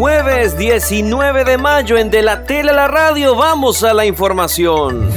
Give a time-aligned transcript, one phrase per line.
[0.00, 5.10] Jueves 19 de mayo en De la Tele a la Radio vamos a la información.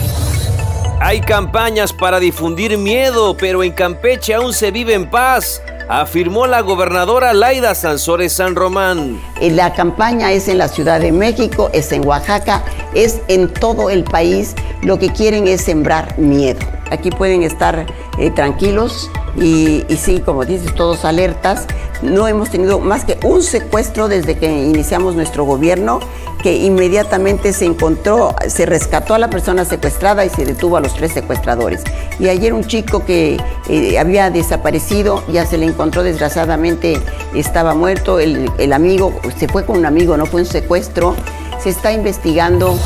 [1.00, 6.62] Hay campañas para difundir miedo, pero en Campeche aún se vive en paz afirmó la
[6.62, 9.22] gobernadora Laida Sansores San Román.
[9.40, 12.64] La campaña es en la Ciudad de México, es en Oaxaca,
[12.94, 14.56] es en todo el país.
[14.82, 16.60] Lo que quieren es sembrar miedo.
[16.92, 17.86] Aquí pueden estar
[18.18, 21.66] eh, tranquilos y, sí, como dices, todos alertas.
[22.02, 26.00] No hemos tenido más que un secuestro desde que iniciamos nuestro gobierno
[26.44, 30.94] que inmediatamente se encontró, se rescató a la persona secuestrada y se detuvo a los
[30.94, 31.82] tres secuestradores.
[32.20, 37.00] Y ayer un chico que eh, había desaparecido, ya se le encontró desgraciadamente,
[37.34, 41.16] estaba muerto, el, el amigo se fue con un amigo, no fue un secuestro,
[41.64, 42.78] se está investigando.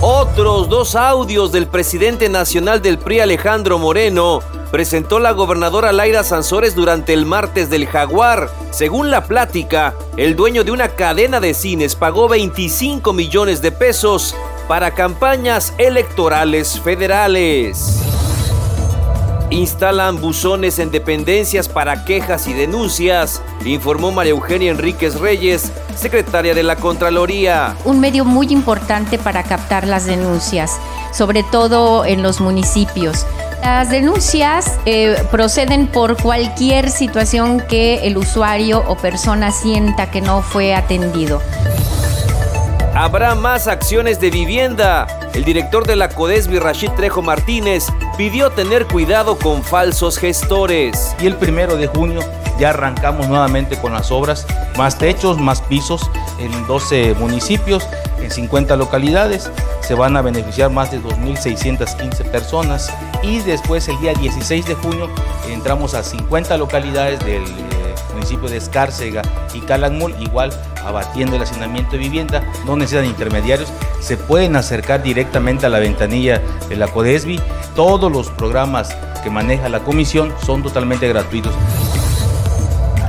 [0.00, 6.74] Otros dos audios del presidente nacional del PRI Alejandro Moreno presentó la gobernadora Laira Sansores
[6.74, 8.50] durante el martes del Jaguar.
[8.70, 14.34] Según la plática, el dueño de una cadena de cines pagó 25 millones de pesos
[14.68, 18.02] para campañas electorales federales.
[19.50, 26.64] Instalan buzones en dependencias para quejas y denuncias, informó María Eugenia Enríquez Reyes, secretaria de
[26.64, 27.76] la Contraloría.
[27.84, 30.80] Un medio muy importante para captar las denuncias,
[31.12, 33.24] sobre todo en los municipios.
[33.62, 40.42] Las denuncias eh, proceden por cualquier situación que el usuario o persona sienta que no
[40.42, 41.40] fue atendido.
[42.98, 45.06] Habrá más acciones de vivienda.
[45.34, 51.14] El director de la CODESBI, Rashid Trejo Martínez, pidió tener cuidado con falsos gestores.
[51.20, 52.20] Y el primero de junio
[52.58, 54.46] ya arrancamos nuevamente con las obras,
[54.78, 57.86] más techos, más pisos en 12 municipios,
[58.18, 59.50] en 50 localidades.
[59.82, 62.90] Se van a beneficiar más de 2.615 personas
[63.22, 65.10] y después el día 16 de junio
[65.50, 69.20] entramos a 50 localidades del eh, municipio de Escárcega
[69.52, 70.50] y Calakmul, igual
[70.86, 73.68] abatiendo el hacinamiento de vivienda, no necesitan intermediarios,
[74.00, 77.40] se pueden acercar directamente a la ventanilla de la CODESBI.
[77.74, 81.52] Todos los programas que maneja la comisión son totalmente gratuitos.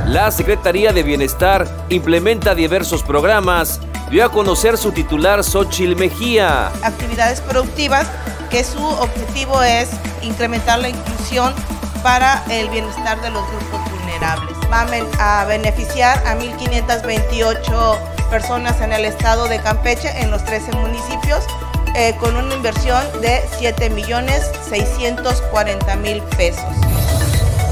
[0.08, 3.82] La Secretaría de Bienestar implementa diversos programas.
[4.10, 6.68] Dio a conocer su titular Xochil Mejía.
[6.82, 8.08] Actividades productivas
[8.50, 9.90] que su objetivo es
[10.22, 11.54] incrementar la inclusión
[12.04, 14.58] para el bienestar de los grupos vulnerables.
[14.72, 14.86] Va
[15.20, 17.98] a beneficiar a 1.528
[18.30, 21.46] personas en el estado de Campeche, en los 13 municipios,
[21.96, 26.66] eh, con una inversión de 7.640.000 pesos.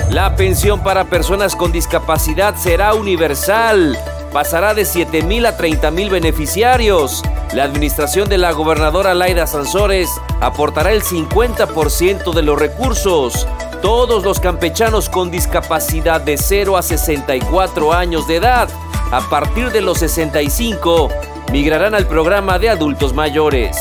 [0.10, 3.98] La pensión para personas con discapacidad será universal.
[4.32, 7.24] Pasará de 7 mil a 30 mil beneficiarios.
[7.54, 10.10] La administración de la gobernadora Laida Sansores
[10.42, 13.48] aportará el 50% de los recursos.
[13.82, 18.70] Todos los campechanos con discapacidad de 0 a 64 años de edad,
[19.12, 21.10] a partir de los 65,
[21.52, 23.78] migrarán al programa de adultos mayores.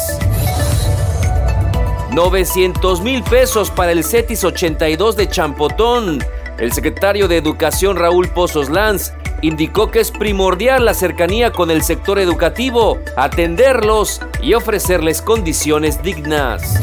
[2.13, 6.25] 900 mil pesos para el CETIS 82 de Champotón.
[6.59, 9.13] El secretario de Educación Raúl Pozos Lanz
[9.43, 16.81] indicó que es primordial la cercanía con el sector educativo, atenderlos y ofrecerles condiciones dignas.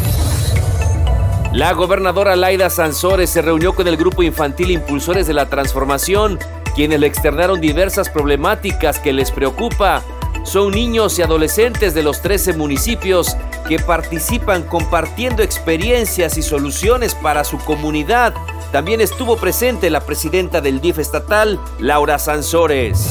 [1.54, 6.40] La gobernadora Laida Sansores se reunió con el grupo infantil Impulsores de la Transformación,
[6.76, 10.02] quienes le externaron diversas problemáticas que les preocupa.
[10.46, 13.36] Son niños y adolescentes de los 13 municipios
[13.68, 18.34] que participan compartiendo experiencias y soluciones para su comunidad.
[18.72, 23.10] También estuvo presente la presidenta del DIF estatal, Laura Sansores.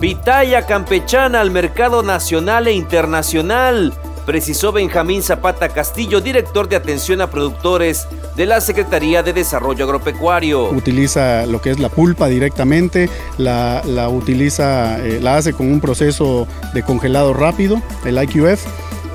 [0.00, 3.92] Pitaya campechana al mercado nacional e internacional,
[4.30, 10.70] precisó Benjamín Zapata Castillo, director de atención a productores de la Secretaría de Desarrollo Agropecuario.
[10.70, 16.46] Utiliza lo que es la pulpa directamente, la, utiliza, eh, la hace con un proceso
[16.72, 18.64] de congelado rápido, el IQF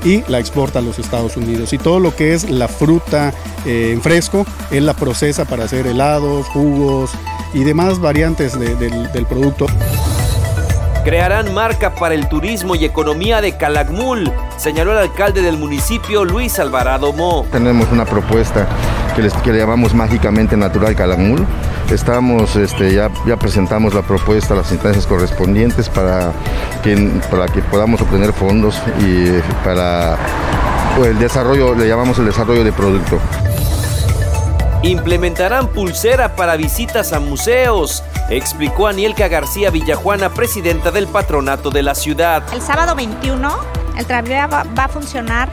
[0.03, 1.71] y la exporta a los Estados Unidos.
[1.71, 3.33] Y todo lo que es la fruta
[3.65, 7.11] eh, en fresco, él la procesa para hacer helados, jugos
[7.53, 9.67] y demás variantes del producto.
[11.05, 16.57] Crearán marca para el turismo y economía de Calakmul, señaló el alcalde del municipio Luis
[16.57, 17.45] Alvarado Mo.
[17.51, 18.67] Tenemos una propuesta
[19.15, 21.45] que, le llamamos mágicamente natural Calakmul.
[21.91, 26.31] Estamos, este, ya, presentamos la propuesta a las instancias correspondientes para
[26.81, 26.97] que,
[27.29, 29.27] para que podamos obtener fondos y
[29.63, 30.17] para
[31.05, 33.19] el desarrollo, le llamamos el desarrollo de producto.
[34.85, 41.95] Implementarán pulsera para visitas a museos, explicó Anielka García Villajuana, presidenta del patronato de la
[41.95, 42.43] ciudad.
[42.53, 43.51] El sábado 21,
[43.97, 45.49] el tranvía va, a funcionar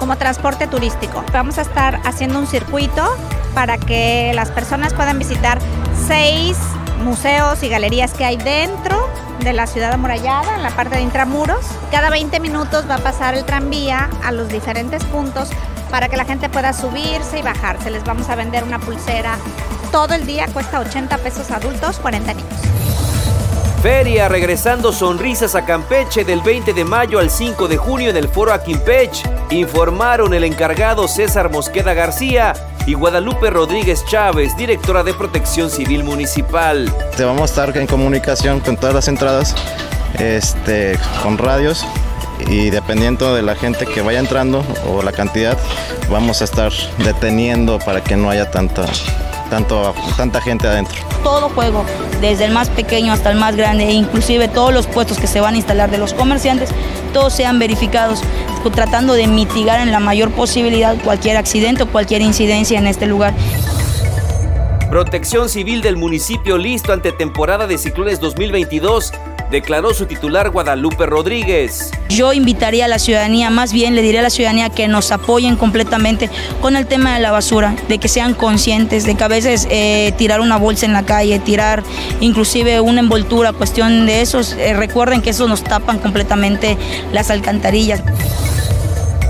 [0.00, 1.24] como transporte turístico.
[1.32, 3.08] Vamos a estar haciendo un circuito
[3.54, 5.60] para que las personas puedan visitar
[6.08, 6.58] seis
[7.04, 9.08] museos y galerías que hay dentro
[9.44, 11.64] de la ciudad amurallada, en la parte de intramuros.
[11.92, 15.50] Cada 20 minutos va a pasar el tranvía a los diferentes puntos
[15.92, 17.90] para que la gente pueda subirse y bajarse.
[17.90, 19.36] Les vamos a vender una pulsera
[19.92, 22.50] todo el día, cuesta 80 pesos adultos, 40 niños.
[23.82, 28.28] Feria regresando sonrisas a Campeche del 20 de mayo al 5 de junio en el
[28.28, 29.12] foro Aquimpech.
[29.50, 32.54] Informaron el encargado César Mosqueda García
[32.86, 36.90] y Guadalupe Rodríguez Chávez, directora de Protección Civil Municipal.
[37.16, 39.54] Te vamos a estar en comunicación con todas las entradas,
[40.18, 41.84] este, con radios
[42.46, 45.58] y dependiendo de la gente que vaya entrando o la cantidad,
[46.10, 48.86] vamos a estar deteniendo para que no haya tanta,
[49.50, 51.84] tanto, tanta gente adentro todo juego,
[52.20, 55.40] desde el más pequeño hasta el más grande, e inclusive todos los puestos que se
[55.40, 56.70] van a instalar de los comerciantes,
[57.12, 58.22] todos sean verificados,
[58.74, 63.34] tratando de mitigar en la mayor posibilidad cualquier accidente o cualquier incidencia en este lugar.
[64.90, 69.12] Protección Civil del municipio listo ante temporada de ciclones 2022
[69.52, 71.92] declaró su titular Guadalupe Rodríguez.
[72.08, 75.54] Yo invitaría a la ciudadanía, más bien le diré a la ciudadanía que nos apoyen
[75.54, 76.28] completamente
[76.60, 80.12] con el tema de la basura, de que sean conscientes, de que a veces eh,
[80.16, 81.84] tirar una bolsa en la calle, tirar
[82.20, 86.76] inclusive una envoltura, cuestión de esos, eh, recuerden que eso nos tapan completamente
[87.12, 88.02] las alcantarillas.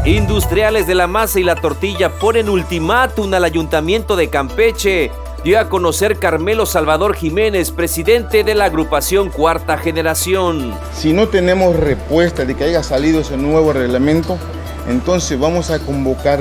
[0.04, 5.10] Industriales de la masa y la tortilla ponen ultimátum al ayuntamiento de Campeche
[5.44, 10.72] dio a conocer Carmelo Salvador Jiménez, presidente de la agrupación Cuarta Generación.
[10.94, 14.38] Si no tenemos respuesta de que haya salido ese nuevo reglamento,
[14.88, 16.38] entonces vamos a convocar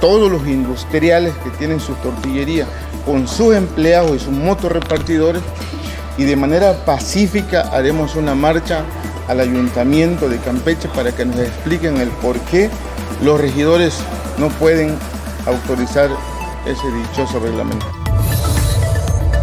[0.00, 2.66] todos los industriales que tienen su tortillería
[3.04, 5.42] con sus empleados y sus motorrepartidores
[6.16, 8.82] y de manera pacífica haremos una marcha
[9.28, 12.70] al ayuntamiento de Campeche para que nos expliquen el por qué
[13.22, 13.98] los regidores
[14.38, 14.96] no pueden
[15.46, 16.10] autorizar
[16.66, 17.97] ese dichoso reglamento.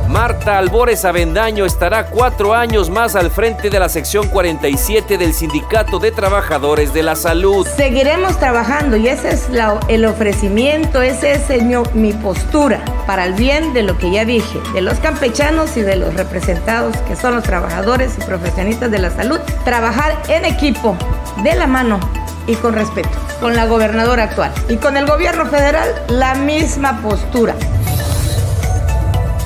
[0.08, 5.98] Marta Albores Avendaño estará cuatro años más al frente de la sección 47 del Sindicato
[5.98, 7.68] de Trabajadores de la Salud.
[7.76, 9.50] Seguiremos trabajando y ese es
[9.88, 14.82] el ofrecimiento, ese es mi postura para el bien de lo que ya dije, de
[14.82, 19.40] los campechanos y de los representados que son los trabajadores y profesionistas de la salud.
[19.64, 20.96] Trabajar en equipo,
[21.44, 22.00] de la mano
[22.46, 23.10] y con respeto,
[23.42, 27.56] con la gobernadora actual y con el gobierno federal la misma postura.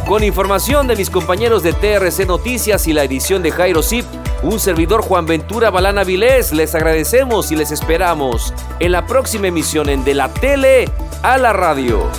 [0.09, 4.05] Con información de mis compañeros de TRC Noticias y la edición de Jairo Zip,
[4.41, 9.87] un servidor Juan Ventura Balana Vilés, les agradecemos y les esperamos en la próxima emisión
[9.87, 10.89] en De la Tele
[11.21, 12.09] a la Radio.